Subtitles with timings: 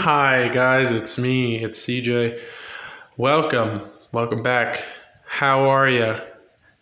[0.00, 2.40] Hi guys, it's me, it's CJ.
[3.16, 4.82] Welcome, welcome back.
[5.28, 6.18] How are ya?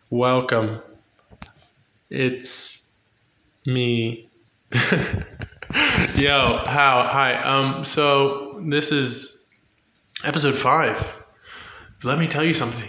[0.09, 0.81] Welcome.
[2.09, 2.81] It's
[3.67, 4.31] me.
[4.73, 4.81] Yo,
[6.65, 7.11] how?
[7.13, 7.43] Hi.
[7.43, 7.85] Um.
[7.85, 9.37] So this is
[10.25, 11.07] episode five.
[12.03, 12.89] Let me tell you something.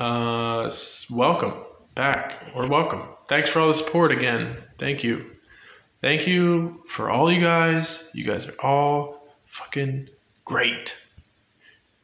[0.00, 0.70] Uh,
[1.10, 1.52] welcome
[1.94, 3.02] back or welcome.
[3.28, 4.56] Thanks for all the support again.
[4.78, 5.32] Thank you.
[6.00, 8.02] Thank you for all you guys.
[8.14, 10.08] You guys are all fucking
[10.46, 10.94] great.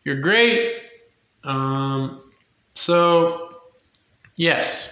[0.05, 0.75] You're great.
[1.43, 2.31] Um,
[2.75, 3.63] so,
[4.35, 4.91] yes.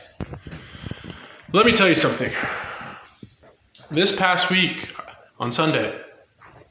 [1.52, 2.32] Let me tell you something.
[3.90, 4.88] This past week
[5.38, 6.00] on Sunday,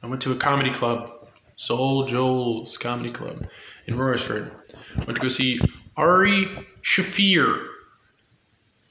[0.02, 3.46] I went to a comedy club, Soul Joel's Comedy Club
[3.86, 4.50] in Royersford.
[4.96, 5.60] Went to go see
[5.98, 7.68] Ari Shaffir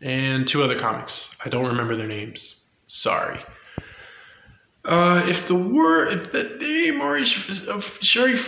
[0.00, 1.28] and two other comics.
[1.44, 2.56] I don't remember their names.
[2.88, 3.42] Sorry.
[4.84, 8.46] Uh, if the word, if the name Ari Shaffir,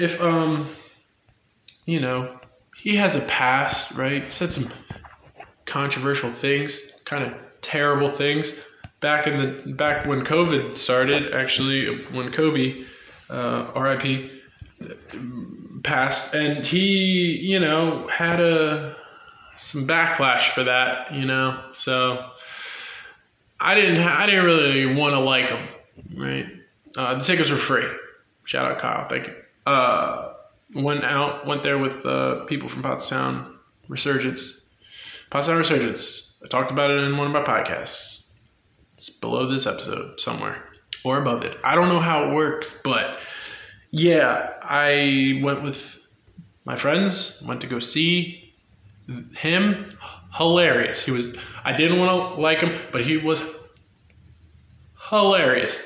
[0.00, 0.68] if um,
[1.86, 2.38] you know,
[2.76, 4.32] he has a past, right?
[4.32, 4.70] Said some
[5.64, 8.52] controversial things, kind of terrible things.
[9.00, 12.84] Back in the back when COVID started, actually, when Kobe,
[13.30, 14.30] uh, R.I.P.
[15.82, 18.96] passed, and he, you know, had a
[19.58, 21.58] some backlash for that, you know.
[21.72, 22.30] So
[23.60, 25.68] I didn't, ha- I didn't really want to like him,
[26.16, 26.46] right?
[26.96, 27.86] Uh, the tickets were free.
[28.44, 29.34] Shout out Kyle, thank you.
[29.66, 30.34] Uh,
[30.74, 33.54] went out, went there with uh, people from Pottstown
[33.88, 34.60] Resurgence.
[35.32, 36.34] Pottstown Resurgence.
[36.44, 38.22] I talked about it in one of my podcasts.
[38.96, 40.62] It's below this episode somewhere
[41.04, 41.56] or above it.
[41.64, 43.18] I don't know how it works, but
[43.90, 45.98] yeah, I went with
[46.64, 48.52] my friends, went to go see
[49.36, 49.96] him.
[50.34, 51.02] Hilarious.
[51.02, 51.28] He was,
[51.64, 53.42] I didn't want to like him, but he was
[55.08, 55.78] hilarious.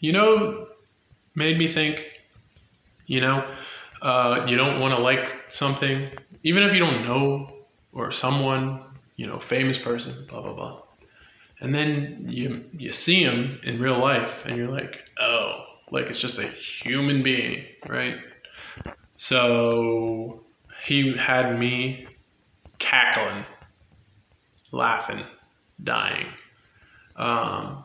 [0.00, 0.68] You know,
[1.34, 1.98] made me think,
[3.06, 3.44] you know,
[4.02, 6.10] uh, you don't want to like something,
[6.44, 7.50] even if you don't know
[7.92, 8.82] or someone,
[9.16, 10.82] you know, famous person, blah, blah, blah.
[11.60, 16.20] And then you you see him in real life, and you're like, oh, like it's
[16.20, 16.50] just a
[16.82, 18.16] human being, right?
[19.18, 20.44] So
[20.86, 22.06] he had me
[22.78, 23.44] cackling,
[24.72, 25.24] laughing,
[25.82, 26.26] dying.
[27.16, 27.84] Um,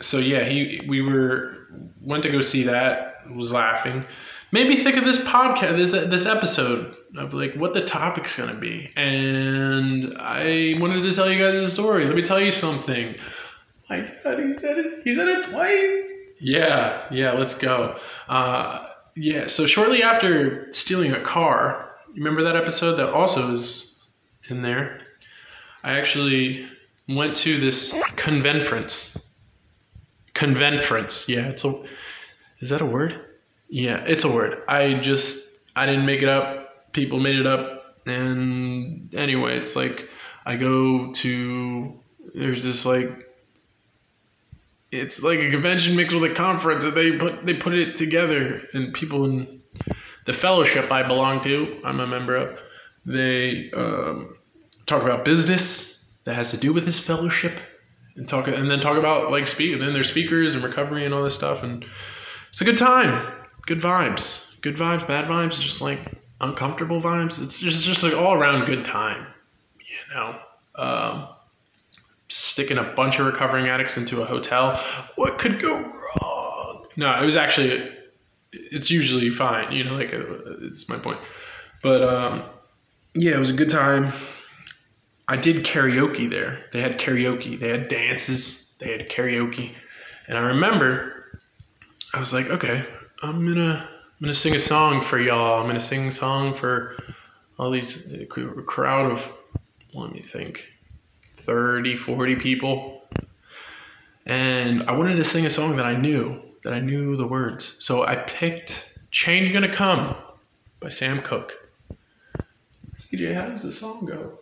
[0.00, 1.68] so yeah, he we were
[2.00, 4.04] went to go see that, was laughing.
[4.52, 8.58] Made me think of this podcast, this this episode of like what the topic's gonna
[8.58, 12.06] be, and I wanted to tell you guys a story.
[12.06, 13.16] Let me tell you something.
[13.90, 15.02] My God, he said it.
[15.04, 16.10] He said it twice.
[16.40, 17.32] Yeah, yeah.
[17.32, 17.98] Let's go.
[18.28, 18.86] Uh,
[19.16, 19.46] yeah.
[19.46, 23.94] So shortly after stealing a car, remember that episode that also is
[24.48, 25.00] in there.
[25.82, 26.68] I actually
[27.08, 29.16] went to this convenference.
[30.34, 31.28] Convenference.
[31.28, 31.82] Yeah, it's a.
[32.60, 33.20] Is that a word?
[33.68, 34.62] Yeah, it's a word.
[34.68, 35.38] I just
[35.76, 36.92] I didn't make it up.
[36.92, 37.96] People made it up.
[38.06, 40.08] And anyway, it's like
[40.46, 41.92] I go to
[42.34, 43.23] there's this like
[44.94, 48.62] it's like a convention mixed with a conference and they put they put it together
[48.72, 49.60] and people in
[50.26, 52.58] the fellowship I belong to, I'm a member of,
[53.04, 54.36] they um,
[54.86, 57.52] talk about business that has to do with this fellowship
[58.16, 61.12] and talk and then talk about like speak and then there's speakers and recovery and
[61.12, 61.84] all this stuff and
[62.50, 63.32] it's a good time
[63.66, 65.98] good vibes good vibes bad vibes just like
[66.40, 67.42] uncomfortable vibes.
[67.42, 69.26] It's just just like all around good time
[69.78, 70.38] you know?
[70.76, 71.28] Um,
[72.36, 74.82] sticking a bunch of recovering addicts into a hotel
[75.16, 77.90] what could go wrong no it was actually
[78.52, 80.22] it's usually fine you know like uh,
[80.62, 81.18] it's my point
[81.82, 82.42] but um,
[83.14, 84.12] yeah it was a good time
[85.28, 86.66] I did karaoke there.
[86.72, 87.58] They had karaoke.
[87.58, 88.72] They had dances.
[88.78, 89.72] They had karaoke.
[90.28, 91.40] And I remember
[92.12, 92.84] I was like, okay,
[93.22, 95.60] I'm gonna I'm gonna sing a song for y'all.
[95.60, 96.96] I'm gonna sing a song for
[97.58, 99.28] all these a crowd of
[99.94, 100.64] let me think
[101.46, 103.02] 30 40 people
[104.26, 107.76] and i wanted to sing a song that i knew that i knew the words
[107.78, 108.74] so i picked
[109.10, 110.16] change gonna come
[110.80, 111.52] by sam cooke
[113.10, 114.38] cj how does the song go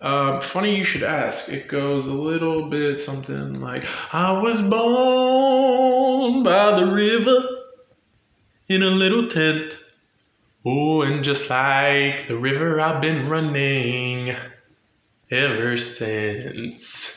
[0.00, 1.48] um, funny you should ask.
[1.48, 7.42] It goes a little bit something like I was born by the river
[8.68, 9.72] in a little tent.
[10.64, 14.36] Oh, and just like the river, I've been running
[15.30, 17.14] ever since.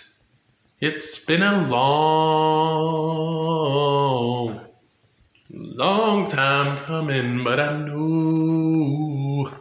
[0.80, 3.00] It's been a long,
[5.50, 9.52] long time coming, but I knew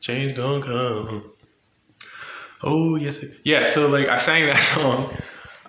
[0.00, 1.32] change gonna come.
[2.62, 3.68] Oh yes, yeah.
[3.68, 5.16] So like I sang that song.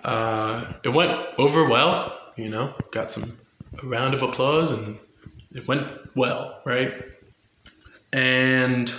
[0.02, 2.16] Uh, it went over well.
[2.36, 3.38] You know, got some
[3.82, 4.98] a round of applause, and
[5.54, 5.86] it went
[6.16, 6.92] well, right?
[8.12, 8.92] And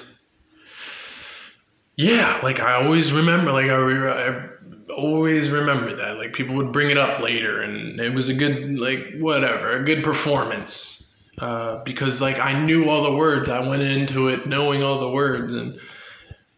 [1.95, 4.47] yeah, like I always remember, like I, re- I
[4.91, 6.17] always remember that.
[6.17, 9.83] Like people would bring it up later, and it was a good, like whatever, a
[9.83, 10.97] good performance.
[11.37, 15.09] Uh, because like I knew all the words, I went into it knowing all the
[15.09, 15.79] words and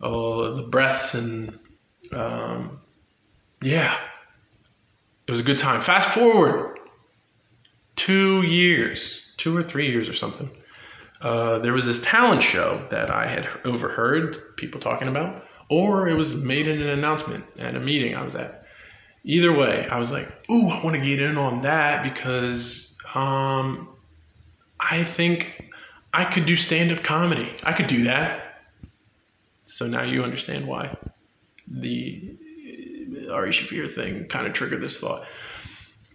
[0.01, 1.57] all the breaths, and
[2.12, 2.81] um,
[3.62, 3.97] yeah,
[5.27, 5.81] it was a good time.
[5.81, 6.79] Fast forward
[7.95, 10.50] two years, two or three years or something.
[11.24, 16.16] Uh, there was this talent show that I had overheard people talking about, or it
[16.16, 18.66] was made in an announcement at a meeting I was at.
[19.24, 23.88] Either way, I was like, "Ooh, I want to get in on that because um,
[24.81, 25.72] I think
[26.14, 27.56] I could do stand-up comedy.
[27.64, 28.62] I could do that."
[29.66, 30.98] So now you understand why
[31.68, 32.36] the
[33.30, 35.25] uh, Ari Shaffir thing kind of triggered this thought.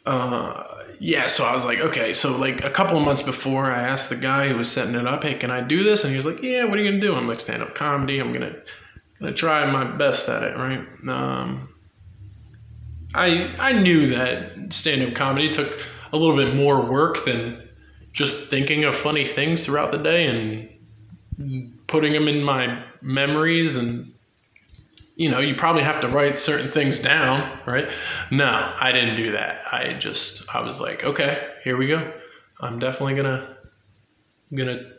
[0.04, 3.80] Uh, yeah, so I was like, okay, so like a couple of months before, I
[3.88, 6.04] asked the guy who was setting it up, hey, can I do this?
[6.04, 7.14] And he was like, yeah, what are you gonna do?
[7.14, 8.18] I'm like, stand up comedy.
[8.18, 8.56] I'm gonna
[9.18, 10.80] gonna try my best at it, right?
[11.08, 11.68] Um,
[13.14, 15.80] I I knew that stand up comedy took
[16.12, 17.68] a little bit more work than
[18.12, 24.12] just thinking of funny things throughout the day and putting them in my memories and
[25.18, 27.90] you know, you probably have to write certain things down, right?
[28.30, 28.46] No,
[28.80, 29.62] I didn't do that.
[29.70, 32.12] I just, I was like, okay, here we go.
[32.60, 33.56] I'm definitely gonna,
[34.50, 34.92] I'm gonna,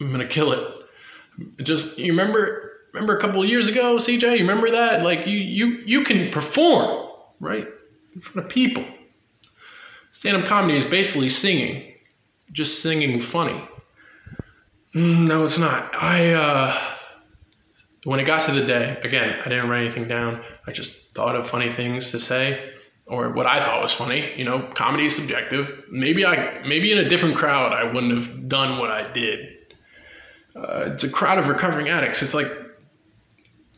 [0.00, 1.62] I'm gonna kill it.
[1.62, 4.22] Just, you remember, remember a couple years ago, CJ?
[4.22, 5.02] You remember that?
[5.02, 7.08] Like, you, you, you can perform,
[7.38, 7.68] right,
[8.16, 8.84] in front of people.
[10.10, 11.94] Stand-up comedy is basically singing,
[12.50, 13.62] just singing funny.
[14.92, 15.94] Mm, no, it's not.
[15.94, 16.95] I, uh
[18.06, 20.40] when it got to the day, again, I didn't write anything down.
[20.64, 22.72] I just thought of funny things to say
[23.06, 24.32] or what I thought was funny.
[24.36, 25.82] You know, comedy is subjective.
[25.90, 29.48] Maybe I, maybe in a different crowd, I wouldn't have done what I did.
[30.54, 32.22] Uh, it's a crowd of recovering addicts.
[32.22, 32.46] It's like,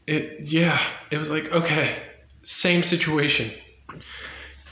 [0.07, 0.79] it, yeah,
[1.11, 2.03] it was like, okay,
[2.45, 3.51] same situation.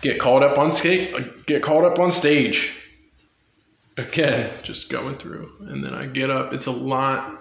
[0.02, 2.74] Get called up on skate, get called up on stage.
[3.96, 6.52] Again, just going through, and then I get up.
[6.52, 7.40] It's a lot.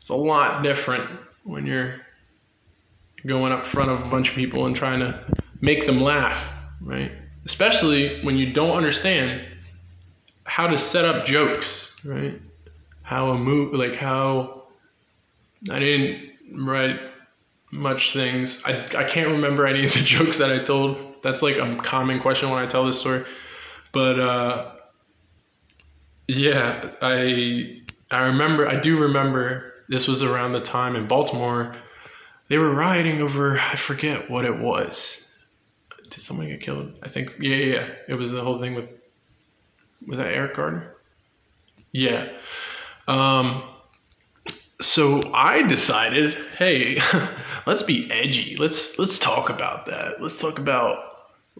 [0.00, 1.10] It's a lot different
[1.44, 2.00] when you're
[3.26, 5.24] going up front of a bunch of people and trying to
[5.60, 6.42] make them laugh,
[6.80, 7.12] right?
[7.44, 9.46] Especially when you don't understand
[10.44, 12.40] how to set up jokes, right?
[13.02, 14.64] How a move, like how
[15.70, 16.98] I didn't write
[17.70, 18.60] much things.
[18.64, 20.96] I, I can't remember any of the jokes that I told.
[21.22, 23.24] That's like a common question when I tell this story.
[23.92, 24.72] But uh,
[26.28, 28.68] yeah, I I remember.
[28.68, 31.74] I do remember this was around the time in Baltimore.
[32.48, 35.26] They were rioting over I forget what it was.
[36.10, 36.94] Did someone get killed?
[37.02, 37.74] I think yeah yeah.
[37.74, 37.88] yeah.
[38.08, 38.90] It was the whole thing with
[40.06, 40.94] was that Eric Gardner?
[41.92, 42.28] Yeah.
[43.06, 43.64] Um,
[44.80, 47.00] so I decided, hey,
[47.66, 48.56] let's be edgy.
[48.56, 50.22] Let's let's talk about that.
[50.22, 50.98] Let's talk about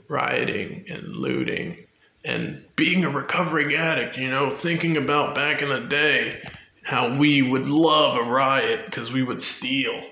[0.09, 1.85] rioting and looting
[2.25, 4.17] and being a recovering addict.
[4.17, 6.43] You know, thinking about back in the day
[6.91, 10.03] how we would love a riot because we would steal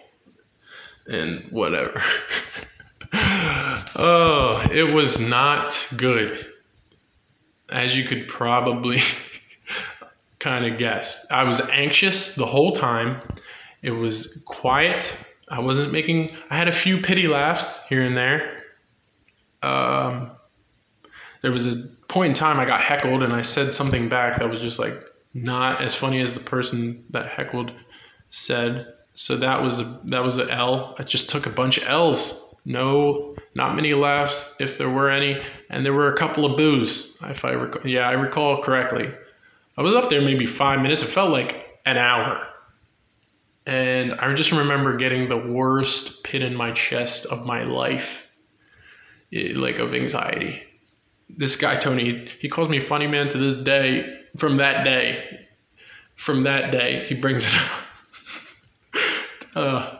[1.09, 2.01] and whatever.
[3.97, 6.47] oh, it was not good,
[7.69, 9.03] as you could probably
[10.39, 11.27] kind of guess.
[11.33, 13.23] I was anxious the whole time.
[13.83, 15.13] It was quiet.
[15.49, 16.37] I wasn't making.
[16.49, 18.63] I had a few pity laughs here and there.
[19.65, 20.31] Um,
[21.43, 24.49] there was a point in time I got heckled and I said something back that
[24.49, 27.73] was just like not as funny as the person that heckled
[28.31, 28.95] said.
[29.15, 30.95] So that was a that was an L.
[30.99, 32.45] I just took a bunch of L's.
[32.65, 37.13] No, not many laughs, if there were any, and there were a couple of boos,
[37.23, 37.87] if I recall.
[37.87, 39.11] Yeah, I recall correctly.
[39.77, 41.03] I was up there maybe five minutes.
[41.03, 41.57] It felt like
[41.87, 42.47] an hour.
[43.65, 48.09] And I just remember getting the worst pit in my chest of my life,
[49.33, 50.63] eh, like of anxiety.
[51.29, 54.18] This guy, Tony, he calls me funny man to this day.
[54.37, 55.47] From that day,
[56.17, 57.71] from that day, he brings it up.
[59.57, 59.99] uh,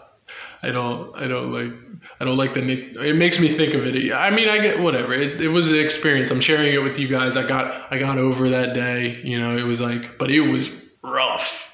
[0.63, 1.73] I don't, I don't like,
[2.21, 2.97] I don't like the nick.
[2.97, 4.13] It makes me think of it.
[4.13, 5.15] I mean, I get whatever.
[5.15, 6.31] It, it was an experience.
[6.31, 7.37] I'm sharing it with you guys.
[7.37, 9.21] I got, I got over that day.
[9.23, 10.69] You know, it was like, but it was
[11.03, 11.69] rough.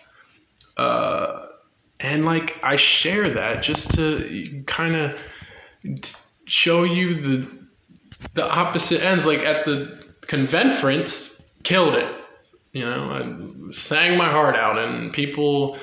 [0.77, 1.47] Uh,
[2.01, 5.17] and like I share that just to kind of
[6.47, 7.49] show you the
[8.35, 9.25] the opposite ends.
[9.25, 11.31] Like at the convenference,
[11.63, 12.24] killed it.
[12.75, 15.79] You know, I sang my heart out, and people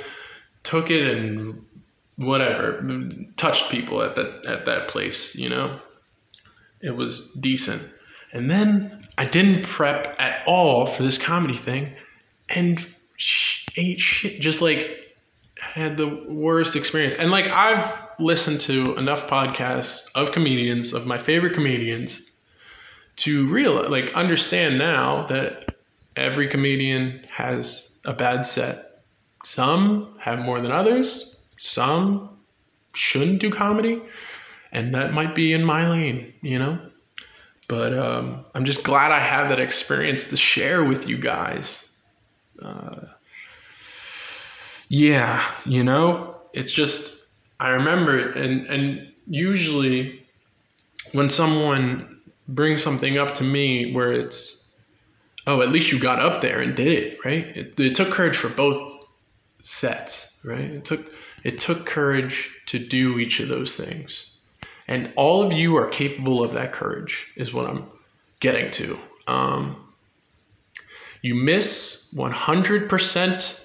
[0.63, 1.65] took it and
[2.17, 2.83] whatever
[3.37, 5.33] touched people at that at that place.
[5.33, 5.79] You know,
[6.81, 7.81] it was decent.
[8.33, 11.93] And then I didn't prep at all for this comedy thing,
[12.49, 12.85] and
[13.77, 14.41] ate shit.
[14.41, 15.15] Just like
[15.61, 17.13] had the worst experience.
[17.17, 22.19] And like I've listened to enough podcasts of comedians of my favorite comedians
[23.17, 25.70] to real like understand now that
[26.15, 29.03] every comedian has a bad set.
[29.43, 31.33] Some have more than others.
[31.57, 32.29] Some
[32.93, 34.01] shouldn't do comedy,
[34.71, 36.79] and that might be in my lane, you know.
[37.67, 41.79] But um, I'm just glad I have that experience to share with you guys.
[42.61, 43.05] Uh,
[44.89, 47.25] yeah, you know, it's just
[47.59, 50.25] I remember it, and and usually
[51.13, 54.60] when someone brings something up to me where it's
[55.47, 57.45] oh at least you got up there and did it right?
[57.57, 59.05] It, it took courage for both
[59.63, 60.59] sets right?
[60.59, 61.11] It took
[61.43, 64.25] it took courage to do each of those things.
[64.87, 67.85] And all of you are capable of that courage is what i'm
[68.39, 68.99] getting to.
[69.27, 69.93] Um,
[71.21, 73.57] you miss 100%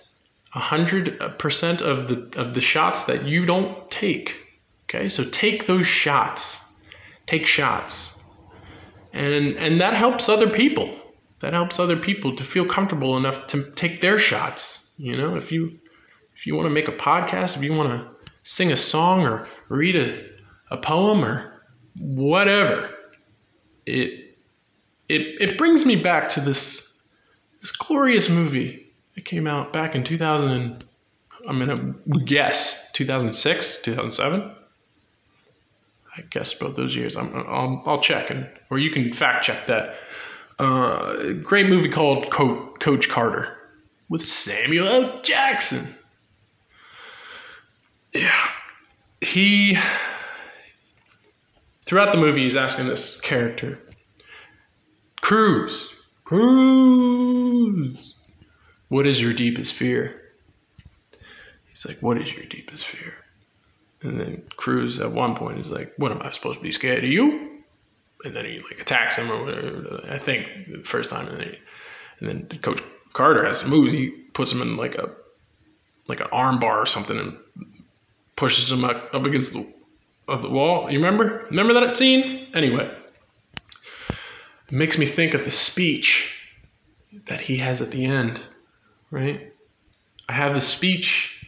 [0.54, 4.36] 100% of the of the shots that you don't take
[4.88, 5.08] okay?
[5.08, 6.56] So take those shots.
[7.26, 8.12] Take shots.
[9.12, 10.94] And and that helps other people
[11.40, 15.52] that helps other people to feel comfortable enough to take their shots you know if
[15.52, 15.78] you
[16.36, 19.48] if you want to make a podcast if you want to sing a song or
[19.68, 20.24] read a,
[20.70, 21.62] a poem or
[21.98, 22.90] whatever
[23.86, 24.36] it
[25.08, 26.82] it it brings me back to this
[27.60, 30.84] this glorious movie that came out back in 2000 and
[31.48, 34.52] I'm gonna guess 2006 2007
[36.16, 37.16] I guess both those years.
[37.16, 39.96] I'm, I'll, I'll check, and or you can fact check that.
[40.58, 43.56] Uh, great movie called Co- Coach Carter
[44.08, 45.22] with Samuel L.
[45.22, 45.94] Jackson.
[48.14, 48.48] Yeah,
[49.20, 49.78] he
[51.84, 53.78] throughout the movie he's asking this character,
[55.20, 55.92] Cruz,
[56.24, 58.14] Cruz,
[58.88, 60.22] what is your deepest fear?
[61.72, 63.12] He's like, what is your deepest fear?
[64.02, 67.04] And then Cruz at one point is like, "What am I supposed to be scared
[67.04, 67.55] of you?"
[68.24, 70.00] And then he like attacks him or whatever.
[70.08, 71.58] I think the first time, and then, he,
[72.20, 72.82] and then Coach
[73.12, 73.92] Carter has some moves.
[73.92, 75.10] He puts him in like a
[76.08, 77.36] like an arm bar or something and
[78.36, 79.66] pushes him up, up against the
[80.28, 80.90] of the wall.
[80.90, 81.46] You remember?
[81.50, 82.48] Remember that scene?
[82.54, 82.90] Anyway,
[84.68, 86.34] it makes me think of the speech
[87.26, 88.40] that he has at the end,
[89.10, 89.52] right?
[90.28, 91.46] I have the speech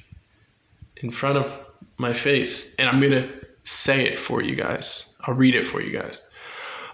[0.98, 1.52] in front of
[1.98, 3.28] my face, and I'm to
[3.64, 5.04] say it for you guys.
[5.22, 6.22] I'll read it for you guys.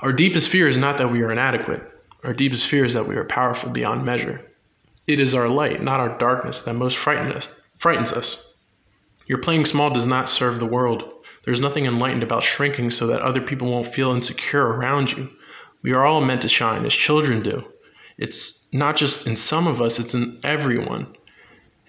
[0.03, 1.83] Our deepest fear is not that we are inadequate.
[2.25, 4.41] Our deepest fear is that we are powerful beyond measure.
[5.07, 7.49] It is our light, not our darkness, that most frightens us.
[7.79, 8.39] Frightens us.
[9.27, 11.05] Your playing small does not serve the world.
[11.45, 15.29] There's nothing enlightened about shrinking so that other people won't feel insecure around you.
[15.83, 17.63] We are all meant to shine, as children do.
[18.17, 21.15] It's not just in some of us, it's in everyone.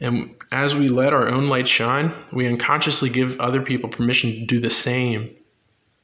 [0.01, 4.45] And as we let our own light shine, we unconsciously give other people permission to
[4.45, 5.33] do the same.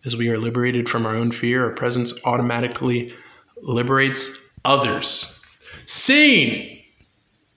[0.03, 3.13] As we are liberated from our own fear, our presence automatically
[3.61, 4.29] liberates
[4.65, 5.25] others.
[5.85, 6.81] Scene!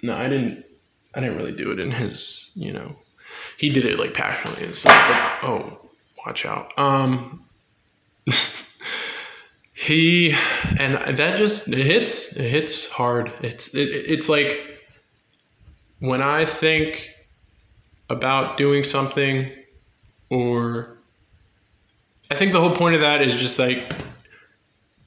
[0.02, 0.64] No, I didn't.
[1.14, 2.50] I didn't really do it in his.
[2.54, 2.96] You know,
[3.56, 4.66] he did it like passionately
[5.42, 5.78] oh,
[6.26, 6.78] watch out.
[6.78, 7.44] Um,
[9.72, 10.34] he
[10.78, 12.32] and that just it hits.
[12.32, 13.32] It hits hard.
[13.40, 14.60] It's it, it's like
[16.00, 17.08] when I think
[18.10, 19.50] about doing something
[20.28, 20.93] or
[22.30, 23.92] I think the whole point of that is just like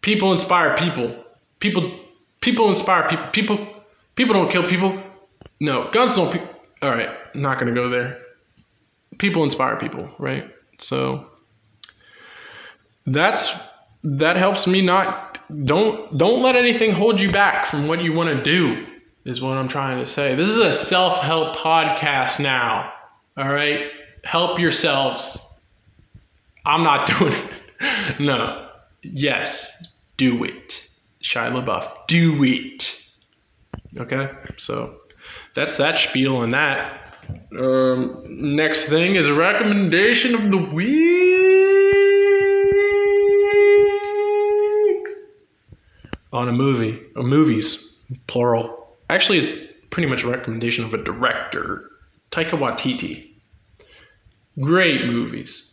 [0.02, 1.24] people inspire people.
[1.60, 2.00] People
[2.42, 3.28] people inspire people.
[3.32, 3.68] People
[4.16, 5.02] people don't kill people.
[5.60, 6.48] No, guns don't pe-
[6.82, 8.20] All right, not going to go there.
[9.18, 10.52] People inspire people, right?
[10.80, 11.26] So
[13.08, 13.52] that's
[14.04, 18.30] that helps me not don't don't let anything hold you back from what you want
[18.30, 18.86] to do
[19.26, 20.36] is what I'm trying to say.
[20.36, 22.94] This is a self help podcast now.
[23.36, 23.92] All right?
[24.24, 25.38] Help yourselves.
[26.68, 28.20] I'm not doing it.
[28.20, 28.70] no.
[29.02, 29.72] Yes,
[30.18, 30.84] do it.
[31.24, 32.96] Shia LaBeouf, do it.
[33.98, 34.30] Okay?
[34.58, 34.98] So
[35.56, 37.16] that's that spiel and that.
[37.58, 41.08] Um, next thing is a recommendation of the week.
[46.34, 47.84] On a movie, or movies,
[48.28, 48.96] plural.
[49.10, 49.54] Actually, it's
[49.90, 51.90] pretty much a recommendation of a director,
[52.32, 53.32] Taika Waititi.
[54.60, 55.72] Great movies.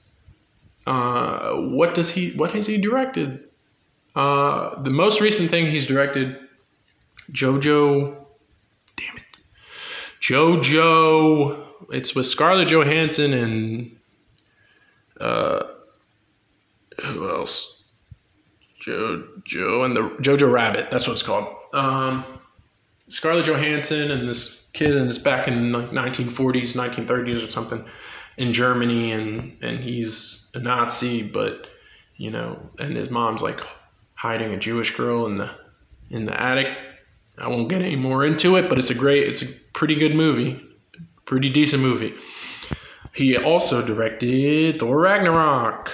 [0.87, 2.33] Uh, what does he?
[2.33, 3.49] What has he directed?
[4.15, 6.37] Uh, the most recent thing he's directed,
[7.33, 8.15] JoJo.
[8.97, 9.39] Damn it,
[10.21, 13.97] JoJo It's with Scarlett Johansson and
[15.21, 15.63] uh,
[17.03, 17.83] who else?
[18.81, 20.89] Joe and the Jojo Rabbit.
[20.91, 21.49] That's what it's called.
[21.73, 22.23] Um,
[23.09, 27.83] Scarlett Johansson and this kid, and it's back in like 1940s, 1930s or something
[28.37, 31.67] in Germany, and and he's a Nazi, but
[32.17, 33.61] you know, and his mom's like
[34.15, 35.51] hiding a Jewish girl in the
[36.11, 36.67] in the attic.
[37.39, 40.15] I won't get any more into it, but it's a great, it's a pretty good
[40.15, 40.61] movie,
[41.27, 42.15] pretty decent movie.
[43.13, 45.91] He also directed Thor Ragnarok,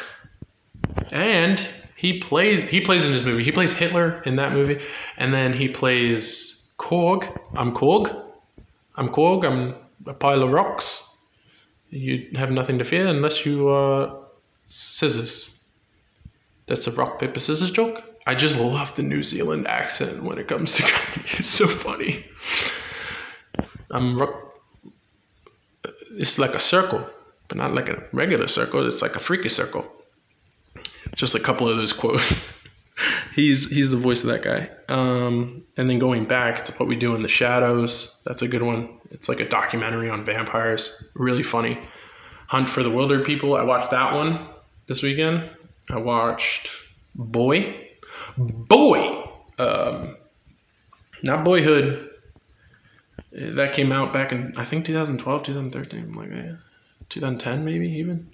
[1.11, 1.61] and
[1.97, 3.45] he plays he plays in his movie.
[3.45, 4.81] He plays Hitler in that movie,
[5.17, 7.39] and then he plays Korg.
[7.55, 8.15] I'm Korg.
[8.97, 9.45] I'm Korg.
[9.45, 9.75] I'm
[10.07, 11.03] a pile of rocks.
[11.91, 14.17] You have nothing to fear unless you are
[14.67, 15.51] scissors.
[16.67, 18.03] That's a rock paper scissors joke.
[18.27, 21.29] I just love the New Zealand accent when it comes to comedy.
[21.39, 22.25] It's so funny.
[23.91, 24.55] I'm rock.
[26.13, 27.05] It's like a circle,
[27.49, 28.87] but not like a regular circle.
[28.87, 29.85] It's like a freaky circle.
[31.15, 32.41] Just a couple of those quotes.
[33.35, 34.71] he's he's the voice of that guy.
[34.89, 38.11] Um, and then going back, it's what we do in the shadows.
[38.25, 38.99] That's a good one.
[39.11, 40.91] It's like a documentary on vampires.
[41.15, 41.79] Really funny.
[42.49, 43.59] Hunt for the Wilderpeople.
[43.59, 44.49] I watched that one
[44.87, 45.51] this weekend.
[45.89, 46.71] I watched
[47.15, 47.89] Boy.
[48.37, 49.25] Boy.
[49.59, 50.17] Um,
[51.23, 52.09] not Boyhood.
[53.33, 56.59] That came out back in I think 2012, 2013, like that.
[57.11, 58.31] 2010 maybe even.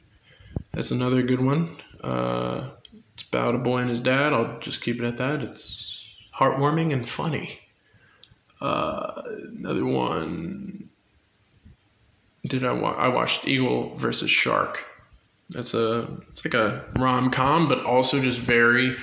[0.73, 1.77] That's another good one.
[2.03, 2.71] Uh,
[3.15, 4.33] it's about a boy and his dad.
[4.33, 5.41] I'll just keep it at that.
[5.43, 5.99] It's
[6.39, 7.59] heartwarming and funny.
[8.61, 9.23] Uh,
[9.59, 10.89] another one.
[12.47, 12.97] Did I watch?
[12.99, 14.85] I watched Eagle versus Shark.
[15.51, 18.97] That's a it's like a rom com, but also just very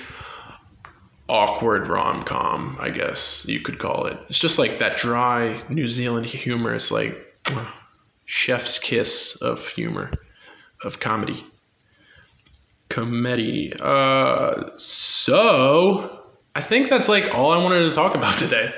[1.28, 2.76] awkward rom com.
[2.80, 4.18] I guess you could call it.
[4.28, 6.74] It's just like that dry New Zealand humor.
[6.74, 7.16] It's like
[8.26, 10.10] chef's kiss of humor,
[10.84, 11.44] of comedy
[12.94, 13.72] committee.
[13.80, 16.22] Uh, so
[16.54, 18.72] I think that's like all I wanted to talk about today.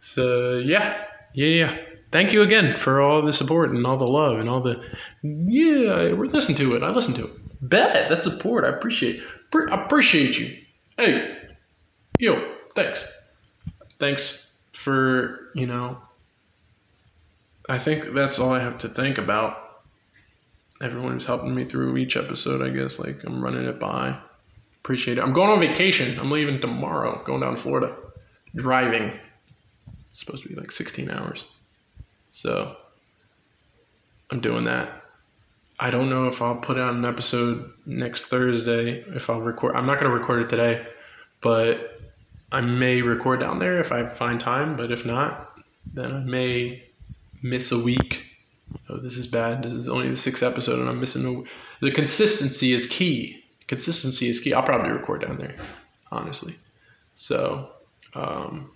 [0.00, 1.78] So yeah, yeah, yeah.
[2.10, 4.82] Thank you again for all the support and all the love and all the
[5.22, 6.12] yeah.
[6.12, 6.82] We're listening to it.
[6.82, 7.32] I listen to it.
[7.60, 8.64] Bet that's support.
[8.64, 9.22] I appreciate.
[9.50, 10.56] Pre- appreciate you.
[10.96, 11.36] Hey,
[12.18, 13.04] yo, thanks.
[13.98, 14.38] Thanks
[14.72, 15.98] for you know.
[17.68, 19.63] I think that's all I have to think about
[20.80, 22.98] everyone who's helping me through each episode, I guess.
[22.98, 24.16] Like, I'm running it by.
[24.82, 25.22] Appreciate it.
[25.22, 26.18] I'm going on vacation.
[26.18, 27.96] I'm leaving tomorrow, going down to Florida.
[28.54, 29.12] Driving.
[30.10, 31.44] It's supposed to be like 16 hours.
[32.32, 32.76] So,
[34.30, 35.02] I'm doing that.
[35.78, 39.04] I don't know if I'll put out an episode next Thursday.
[39.08, 40.86] If I'll record, I'm not going to record it today,
[41.42, 42.00] but
[42.52, 44.76] I may record down there if I find time.
[44.76, 45.58] But if not,
[45.92, 46.84] then I may
[47.42, 48.23] miss a week
[48.88, 49.62] oh, this is bad.
[49.62, 51.84] This is only the sixth episode, and I'm missing a.
[51.84, 53.42] The consistency is key.
[53.66, 54.52] Consistency is key.
[54.52, 55.56] I'll probably record down there,
[56.10, 56.58] honestly.
[57.16, 57.70] So,
[58.14, 58.70] um,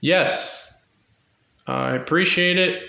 [0.00, 0.72] yes,
[1.66, 2.82] I appreciate it.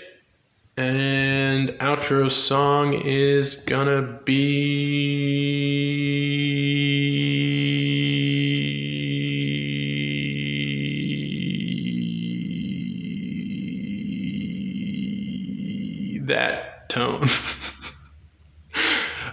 [0.76, 5.07] And outro song is gonna be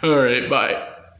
[0.05, 0.94] All right, bye.